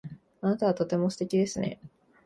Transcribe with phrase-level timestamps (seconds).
[0.41, 1.79] あなたはとても素敵ですね。